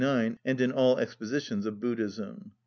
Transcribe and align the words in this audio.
629, 0.01 0.39
and 0.45 0.59
in 0.59 0.71
all 0.71 0.97
expositions 0.97 1.67
of 1.67 1.79
Buddhism. 1.79 2.53